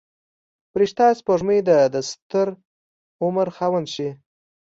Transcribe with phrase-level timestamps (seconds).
[0.71, 2.47] فرشته سپوږمۍ د دستر
[3.23, 4.09] عمر خاونده شي.